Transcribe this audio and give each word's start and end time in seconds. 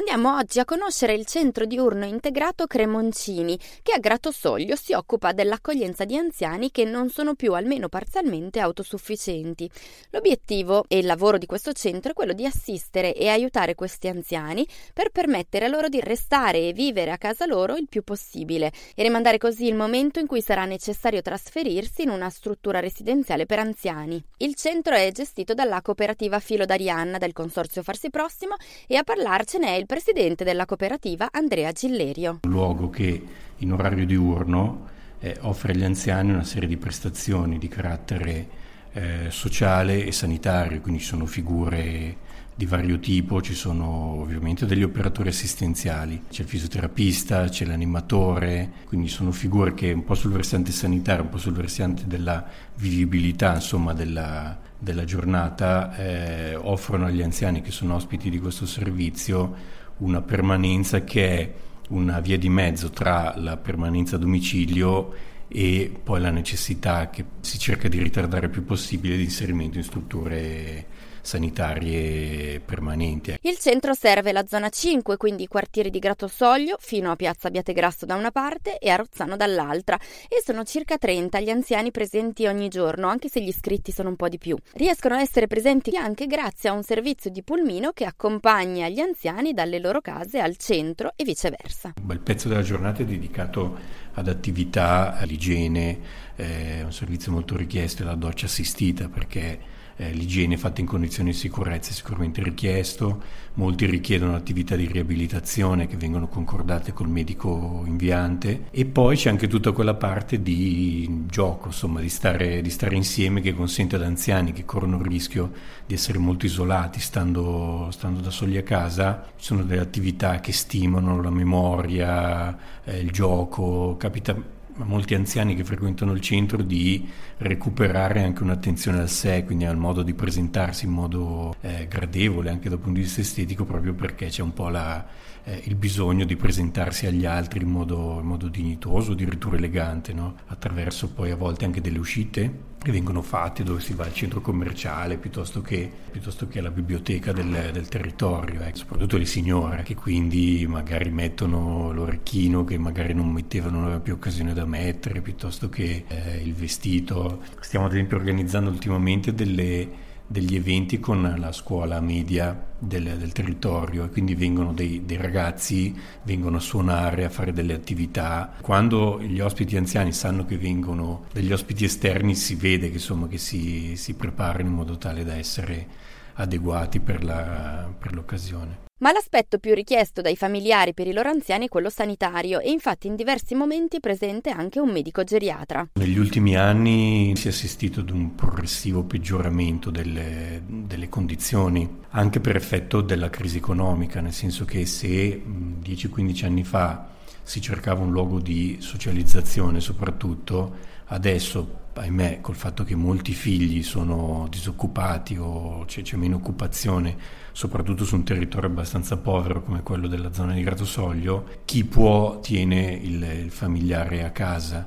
Andiamo 0.00 0.34
oggi 0.34 0.58
a 0.58 0.64
conoscere 0.64 1.12
il 1.12 1.26
centro 1.26 1.66
diurno 1.66 2.06
integrato 2.06 2.66
Cremoncini, 2.66 3.58
che 3.82 3.92
a 3.92 3.98
Gratosoglio 3.98 4.74
si 4.74 4.94
occupa 4.94 5.32
dell'accoglienza 5.32 6.06
di 6.06 6.16
anziani 6.16 6.70
che 6.70 6.84
non 6.84 7.10
sono 7.10 7.34
più 7.34 7.52
almeno 7.52 7.90
parzialmente 7.90 8.60
autosufficienti. 8.60 9.70
L'obiettivo 10.08 10.86
e 10.88 10.96
il 10.96 11.04
lavoro 11.04 11.36
di 11.36 11.44
questo 11.44 11.74
centro 11.74 12.12
è 12.12 12.14
quello 12.14 12.32
di 12.32 12.46
assistere 12.46 13.14
e 13.14 13.28
aiutare 13.28 13.74
questi 13.74 14.08
anziani 14.08 14.66
per 14.94 15.10
permettere 15.10 15.68
loro 15.68 15.90
di 15.90 16.00
restare 16.00 16.68
e 16.68 16.72
vivere 16.72 17.10
a 17.10 17.18
casa 17.18 17.44
loro 17.44 17.76
il 17.76 17.86
più 17.86 18.02
possibile 18.02 18.72
e 18.94 19.02
rimandare 19.02 19.36
così 19.36 19.66
il 19.66 19.74
momento 19.74 20.18
in 20.18 20.26
cui 20.26 20.40
sarà 20.40 20.64
necessario 20.64 21.20
trasferirsi 21.20 22.04
in 22.04 22.08
una 22.08 22.30
struttura 22.30 22.80
residenziale 22.80 23.44
per 23.44 23.58
anziani. 23.58 24.24
Il 24.38 24.54
centro 24.54 24.94
è 24.94 25.12
gestito 25.12 25.52
dalla 25.52 25.82
cooperativa 25.82 26.40
Filo 26.40 26.64
d'Arianna 26.64 27.18
del 27.18 27.34
consorzio 27.34 27.82
Farsi 27.82 28.08
Prossimo 28.08 28.56
e 28.86 28.96
a 28.96 29.04
parlarcene 29.04 29.66
è 29.66 29.78
il 29.78 29.88
presidente 29.90 30.44
della 30.44 30.66
cooperativa 30.66 31.30
Andrea 31.32 31.72
Gillerio. 31.72 32.38
Un 32.44 32.50
luogo 32.52 32.90
che 32.90 33.20
in 33.56 33.72
orario 33.72 34.06
diurno 34.06 34.86
eh, 35.18 35.36
offre 35.40 35.72
agli 35.72 35.82
anziani 35.82 36.30
una 36.30 36.44
serie 36.44 36.68
di 36.68 36.76
prestazioni 36.76 37.58
di 37.58 37.66
carattere 37.66 38.48
eh, 38.92 39.26
sociale 39.28 40.04
e 40.04 40.12
sanitario, 40.12 40.80
quindi 40.80 41.00
ci 41.00 41.06
sono 41.06 41.26
figure 41.26 42.28
di 42.60 42.66
vario 42.66 42.98
tipo, 42.98 43.40
ci 43.40 43.54
sono 43.54 44.20
ovviamente 44.20 44.66
degli 44.66 44.82
operatori 44.82 45.30
assistenziali, 45.30 46.24
c'è 46.28 46.42
il 46.42 46.48
fisioterapista, 46.48 47.48
c'è 47.48 47.64
l'animatore, 47.64 48.70
quindi 48.84 49.08
sono 49.08 49.32
figure 49.32 49.72
che 49.72 49.92
un 49.92 50.04
po' 50.04 50.14
sul 50.14 50.32
versante 50.32 50.70
sanitario, 50.70 51.22
un 51.22 51.30
po' 51.30 51.38
sul 51.38 51.54
versante 51.54 52.02
della 52.06 52.44
vivibilità 52.74 53.54
insomma, 53.54 53.94
della, 53.94 54.58
della 54.78 55.04
giornata 55.04 55.96
eh, 55.96 56.54
offrono 56.54 57.06
agli 57.06 57.22
anziani 57.22 57.62
che 57.62 57.70
sono 57.70 57.94
ospiti 57.94 58.28
di 58.28 58.38
questo 58.38 58.66
servizio 58.66 59.78
una 59.98 60.20
permanenza 60.20 61.02
che 61.02 61.38
è 61.38 61.52
una 61.88 62.20
via 62.20 62.36
di 62.36 62.48
mezzo 62.48 62.90
tra 62.90 63.34
la 63.36 63.56
permanenza 63.56 64.16
a 64.16 64.18
domicilio 64.18 65.14
e 65.52 65.92
poi 66.02 66.20
la 66.20 66.30
necessità 66.30 67.10
che 67.10 67.24
si 67.40 67.58
cerca 67.58 67.88
di 67.88 68.00
ritardare 68.00 68.46
il 68.46 68.52
più 68.52 68.64
possibile 68.64 69.16
l'inserimento 69.16 69.78
in 69.78 69.84
strutture 69.84 70.86
sanitarie 71.22 72.60
permanenti. 72.60 73.38
Il 73.42 73.58
centro 73.58 73.94
serve 73.94 74.32
la 74.32 74.46
zona 74.46 74.68
5, 74.68 75.16
quindi 75.16 75.44
i 75.44 75.48
quartieri 75.48 75.90
di 75.90 75.98
Gratosoglio 75.98 76.76
fino 76.80 77.10
a 77.10 77.16
Piazza 77.16 77.48
Abbiategrasso 77.48 78.06
da 78.06 78.14
una 78.14 78.30
parte 78.30 78.78
e 78.78 78.90
a 78.90 78.96
Rozzano 78.96 79.36
dall'altra 79.36 79.98
e 80.28 80.42
sono 80.44 80.64
circa 80.64 80.98
30 80.98 81.40
gli 81.40 81.50
anziani 81.50 81.90
presenti 81.90 82.46
ogni 82.46 82.68
giorno, 82.68 83.08
anche 83.08 83.28
se 83.28 83.40
gli 83.40 83.48
iscritti 83.48 83.92
sono 83.92 84.08
un 84.08 84.16
po' 84.16 84.28
di 84.28 84.38
più. 84.38 84.56
Riescono 84.74 85.14
a 85.14 85.20
essere 85.20 85.46
presenti 85.46 85.96
anche 85.96 86.26
grazie 86.26 86.68
a 86.68 86.72
un 86.72 86.82
servizio 86.82 87.30
di 87.30 87.42
pulmino 87.42 87.90
che 87.92 88.04
accompagna 88.04 88.88
gli 88.88 89.00
anziani 89.00 89.52
dalle 89.52 89.78
loro 89.78 90.00
case 90.00 90.40
al 90.40 90.56
centro 90.56 91.12
e 91.16 91.24
viceversa. 91.24 91.92
Un 91.98 92.06
bel 92.06 92.20
pezzo 92.20 92.48
della 92.48 92.62
giornata 92.62 93.02
è 93.02 93.04
dedicato 93.04 93.78
ad 94.14 94.28
attività, 94.28 95.16
all'igiene, 95.16 95.98
è 96.34 96.82
un 96.82 96.92
servizio 96.92 97.32
molto 97.32 97.56
richiesto, 97.56 98.04
la 98.04 98.14
doccia 98.14 98.46
assistita 98.46 99.08
perché 99.08 99.78
eh, 100.00 100.12
l'igiene 100.12 100.56
fatta 100.56 100.80
in 100.80 100.86
condizioni 100.86 101.32
di 101.32 101.36
sicurezza 101.36 101.90
è 101.90 101.92
sicuramente 101.92 102.42
richiesto, 102.42 103.22
molti 103.54 103.84
richiedono 103.84 104.34
attività 104.34 104.74
di 104.74 104.86
riabilitazione 104.86 105.86
che 105.86 105.98
vengono 105.98 106.26
concordate 106.26 106.94
col 106.94 107.10
medico 107.10 107.82
inviante. 107.84 108.64
E 108.70 108.86
poi 108.86 109.16
c'è 109.16 109.28
anche 109.28 109.46
tutta 109.46 109.72
quella 109.72 109.92
parte 109.92 110.40
di 110.40 111.26
gioco, 111.26 111.66
insomma 111.66 112.00
di 112.00 112.08
stare, 112.08 112.62
di 112.62 112.70
stare 112.70 112.96
insieme 112.96 113.42
che 113.42 113.52
consente 113.52 113.96
ad 113.96 114.02
anziani 114.02 114.52
che 114.52 114.64
corrono 114.64 114.96
il 114.96 115.04
rischio 115.04 115.52
di 115.84 115.92
essere 115.92 116.16
molto 116.18 116.46
isolati 116.46 116.98
stando, 116.98 117.88
stando 117.90 118.20
da 118.20 118.30
soli 118.30 118.56
a 118.56 118.62
casa, 118.62 119.26
ci 119.36 119.44
sono 119.44 119.64
delle 119.64 119.82
attività 119.82 120.40
che 120.40 120.52
stimolano 120.52 121.20
la 121.20 121.30
memoria, 121.30 122.56
eh, 122.84 123.00
il 123.00 123.10
gioco, 123.10 123.96
capita 123.98 124.58
molti 124.84 125.14
anziani 125.14 125.54
che 125.54 125.64
frequentano 125.64 126.12
il 126.12 126.20
centro 126.20 126.62
di 126.62 127.08
recuperare 127.38 128.22
anche 128.22 128.42
un'attenzione 128.42 129.00
al 129.00 129.08
sé, 129.08 129.44
quindi 129.44 129.64
al 129.64 129.76
modo 129.76 130.02
di 130.02 130.14
presentarsi 130.14 130.86
in 130.86 130.92
modo 130.92 131.54
eh, 131.60 131.86
gradevole 131.88 132.50
anche 132.50 132.68
dal 132.68 132.78
punto 132.78 132.98
di 132.98 133.04
vista 133.04 133.20
estetico, 133.20 133.64
proprio 133.64 133.94
perché 133.94 134.26
c'è 134.26 134.42
un 134.42 134.52
po' 134.52 134.68
la, 134.68 135.06
eh, 135.44 135.62
il 135.64 135.74
bisogno 135.74 136.24
di 136.24 136.36
presentarsi 136.36 137.06
agli 137.06 137.26
altri 137.26 137.62
in 137.62 137.70
modo, 137.70 138.18
in 138.20 138.26
modo 138.26 138.48
dignitoso, 138.48 139.12
addirittura 139.12 139.56
elegante, 139.56 140.12
no? 140.12 140.36
attraverso 140.46 141.08
poi 141.10 141.30
a 141.30 141.36
volte 141.36 141.64
anche 141.64 141.80
delle 141.80 141.98
uscite 141.98 142.69
che 142.82 142.92
vengono 142.92 143.20
fatte 143.20 143.62
dove 143.62 143.80
si 143.80 143.92
va 143.92 144.04
al 144.04 144.14
centro 144.14 144.40
commerciale 144.40 145.18
piuttosto 145.18 145.60
che, 145.60 145.90
piuttosto 146.10 146.48
che 146.48 146.60
alla 146.60 146.70
biblioteca 146.70 147.30
del, 147.30 147.70
del 147.72 147.88
territorio, 147.88 148.62
eh. 148.62 148.70
soprattutto 148.72 149.18
le 149.18 149.26
signore 149.26 149.82
che 149.82 149.94
quindi 149.94 150.64
magari 150.66 151.10
mettono 151.10 151.92
l'orecchino 151.92 152.64
che 152.64 152.78
magari 152.78 153.12
non 153.12 153.30
mettevano, 153.30 153.76
non 153.76 153.84
aveva 153.84 154.00
più 154.00 154.14
occasione 154.14 154.54
da 154.54 154.64
mettere, 154.64 155.20
piuttosto 155.20 155.68
che 155.68 156.04
eh, 156.08 156.40
il 156.42 156.54
vestito. 156.54 157.42
Stiamo 157.60 157.84
ad 157.84 157.92
esempio 157.92 158.16
organizzando 158.16 158.70
ultimamente 158.70 159.34
delle 159.34 160.08
degli 160.30 160.54
eventi 160.54 161.00
con 161.00 161.34
la 161.38 161.50
scuola 161.50 161.98
media 162.00 162.56
del, 162.78 163.16
del 163.18 163.32
territorio 163.32 164.04
e 164.04 164.10
quindi 164.10 164.36
vengono 164.36 164.72
dei, 164.72 165.04
dei, 165.04 165.16
ragazzi, 165.16 165.92
vengono 166.22 166.58
a 166.58 166.60
suonare, 166.60 167.24
a 167.24 167.28
fare 167.28 167.52
delle 167.52 167.74
attività. 167.74 168.52
Quando 168.60 169.20
gli 169.20 169.40
ospiti 169.40 169.76
anziani 169.76 170.12
sanno 170.12 170.44
che 170.44 170.56
vengono 170.56 171.24
degli 171.32 171.50
ospiti 171.50 171.84
esterni 171.84 172.36
si 172.36 172.54
vede 172.54 172.90
che, 172.90 172.94
insomma, 172.94 173.26
che 173.26 173.38
si, 173.38 173.96
si 173.96 174.14
preparano 174.14 174.68
in 174.68 174.74
modo 174.74 174.98
tale 174.98 175.24
da 175.24 175.34
essere 175.34 175.88
adeguati 176.34 177.00
per, 177.00 177.24
la, 177.24 177.92
per 177.98 178.14
l'occasione. 178.14 178.88
Ma 179.00 179.12
l'aspetto 179.12 179.58
più 179.58 179.72
richiesto 179.72 180.20
dai 180.20 180.36
familiari 180.36 180.92
per 180.92 181.06
i 181.06 181.14
loro 181.14 181.30
anziani 181.30 181.64
è 181.64 181.68
quello 181.68 181.88
sanitario 181.88 182.60
e 182.60 182.70
infatti 182.70 183.06
in 183.06 183.16
diversi 183.16 183.54
momenti 183.54 183.96
è 183.96 184.00
presente 184.00 184.50
anche 184.50 184.78
un 184.78 184.90
medico 184.90 185.24
geriatra. 185.24 185.88
Negli 185.94 186.18
ultimi 186.18 186.54
anni 186.54 187.32
si 187.34 187.46
è 187.46 187.50
assistito 187.50 188.00
ad 188.00 188.10
un 188.10 188.34
progressivo 188.34 189.02
peggioramento 189.04 189.88
delle, 189.90 190.62
delle 190.66 191.08
condizioni, 191.08 191.88
anche 192.10 192.40
per 192.40 192.56
effetto 192.56 193.00
della 193.00 193.30
crisi 193.30 193.56
economica, 193.56 194.20
nel 194.20 194.34
senso 194.34 194.66
che 194.66 194.84
se 194.84 195.42
10-15 195.82 196.44
anni 196.44 196.64
fa 196.64 197.08
si 197.42 197.62
cercava 197.62 198.02
un 198.02 198.12
luogo 198.12 198.38
di 198.38 198.76
socializzazione 198.80 199.80
soprattutto, 199.80 200.76
adesso 201.10 201.78
ahimè 201.94 202.40
col 202.40 202.54
fatto 202.54 202.84
che 202.84 202.94
molti 202.94 203.32
figli 203.32 203.82
sono 203.82 204.46
disoccupati 204.48 205.36
o 205.36 205.84
c'è, 205.86 206.02
c'è, 206.02 206.16
meno 206.16 206.36
occupazione, 206.36 207.16
soprattutto 207.52 208.04
su 208.04 208.14
un 208.14 208.24
territorio 208.24 208.68
abbastanza 208.68 209.16
povero 209.16 209.62
come 209.62 209.82
quello 209.82 210.06
della 210.06 210.32
zona 210.32 210.54
di 210.54 210.62
Gratosoglio, 210.62 211.62
chi 211.64 211.84
può 211.84 212.40
tiene 212.40 212.92
il, 212.92 213.22
il 213.22 213.50
familiare 213.50 214.24
a 214.24 214.30
casa 214.30 214.86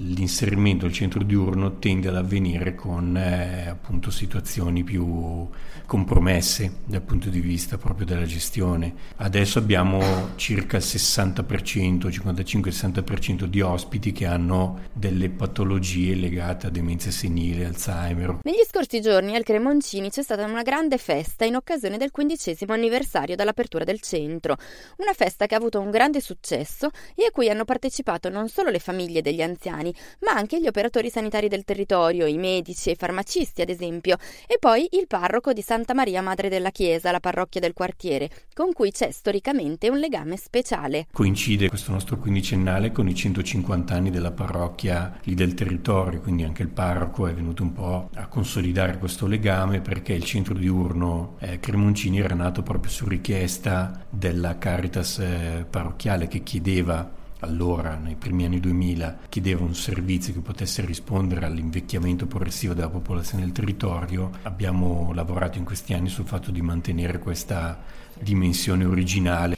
l'inserimento 0.00 0.86
del 0.86 0.94
centro 0.94 1.22
diurno 1.22 1.78
tende 1.78 2.08
ad 2.08 2.16
avvenire 2.16 2.74
con 2.74 3.16
eh, 3.16 3.68
appunto 3.68 4.10
situazioni 4.10 4.82
più 4.82 5.48
compromesse 5.86 6.78
dal 6.84 7.02
punto 7.02 7.30
di 7.30 7.40
vista 7.40 7.76
proprio 7.76 8.06
della 8.06 8.24
gestione. 8.24 8.94
Adesso 9.16 9.58
abbiamo 9.58 10.30
circa 10.36 10.76
il 10.76 10.84
60%, 10.84 12.08
55-60% 12.08 13.44
di 13.44 13.60
ospiti 13.60 14.12
che 14.12 14.26
hanno 14.26 14.80
delle 14.92 15.28
patologie 15.30 16.14
legate 16.14 16.68
a 16.68 16.70
demenza 16.70 17.10
senile, 17.10 17.66
Alzheimer. 17.66 18.38
Negli 18.42 18.64
scorsi 18.68 19.00
giorni 19.00 19.34
al 19.34 19.42
Cremoncini 19.42 20.10
c'è 20.10 20.22
stata 20.22 20.44
una 20.44 20.62
grande 20.62 20.96
festa 20.96 21.44
in 21.44 21.56
occasione 21.56 21.98
del 21.98 22.10
quindicesimo 22.10 22.72
anniversario 22.72 23.36
dell'apertura 23.36 23.84
del 23.84 24.00
centro, 24.00 24.56
una 24.98 25.12
festa 25.12 25.46
che 25.46 25.54
ha 25.54 25.58
avuto 25.58 25.80
un 25.80 25.90
grande 25.90 26.20
successo 26.20 26.90
e 27.14 27.26
a 27.26 27.30
cui 27.32 27.50
hanno 27.50 27.64
partecipato 27.64 28.28
non 28.28 28.48
solo 28.48 28.70
le 28.70 28.78
famiglie 28.78 29.22
degli 29.22 29.42
anziani, 29.42 29.89
italiani, 29.90 29.94
ma 30.20 30.32
anche 30.32 30.60
gli 30.60 30.66
operatori 30.66 31.10
sanitari 31.10 31.48
del 31.48 31.64
territorio, 31.64 32.26
i 32.26 32.38
medici 32.38 32.88
e 32.88 32.92
i 32.92 32.96
farmacisti, 32.96 33.62
ad 33.62 33.68
esempio, 33.68 34.16
e 34.46 34.58
poi 34.58 34.88
il 34.92 35.06
parroco 35.06 35.52
di 35.52 35.62
Santa 35.62 35.94
Maria 35.94 36.22
Madre 36.22 36.48
della 36.48 36.70
Chiesa, 36.70 37.10
la 37.10 37.20
parrocchia 37.20 37.60
del 37.60 37.72
quartiere, 37.72 38.30
con 38.54 38.72
cui 38.72 38.90
c'è 38.90 39.10
storicamente 39.10 39.88
un 39.88 39.98
legame 39.98 40.36
speciale. 40.36 41.06
Coincide 41.12 41.68
questo 41.68 41.92
nostro 41.92 42.18
quindicennale 42.18 42.92
con 42.92 43.08
i 43.08 43.14
150 43.14 43.94
anni 43.94 44.10
della 44.10 44.32
parrocchia 44.32 45.18
lì 45.24 45.34
del 45.34 45.54
territorio, 45.54 46.20
quindi 46.20 46.44
anche 46.44 46.62
il 46.62 46.68
parroco 46.68 47.26
è 47.26 47.34
venuto 47.34 47.62
un 47.62 47.72
po' 47.72 48.10
a 48.14 48.26
consolidare 48.28 48.98
questo 48.98 49.26
legame 49.26 49.80
perché 49.80 50.12
il 50.12 50.24
centro 50.24 50.54
diurno 50.54 51.36
eh, 51.40 51.58
Cremoncini 51.58 52.20
era 52.20 52.34
nato 52.34 52.62
proprio 52.62 52.90
su 52.90 53.06
richiesta 53.06 54.06
della 54.08 54.58
Caritas 54.58 55.18
eh, 55.18 55.66
parrocchiale 55.68 56.28
che 56.28 56.42
chiedeva 56.42 57.18
allora, 57.40 57.96
nei 57.96 58.16
primi 58.16 58.44
anni 58.44 58.60
2000, 58.60 59.18
chiedeva 59.28 59.62
un 59.62 59.74
servizio 59.74 60.32
che 60.32 60.40
potesse 60.40 60.84
rispondere 60.84 61.46
all'invecchiamento 61.46 62.26
progressivo 62.26 62.74
della 62.74 62.90
popolazione 62.90 63.44
del 63.44 63.52
territorio, 63.52 64.30
abbiamo 64.42 65.12
lavorato 65.14 65.58
in 65.58 65.64
questi 65.64 65.94
anni 65.94 66.08
sul 66.08 66.26
fatto 66.26 66.50
di 66.50 66.60
mantenere 66.60 67.18
questa 67.18 67.78
dimensione 68.18 68.84
originale 68.84 69.54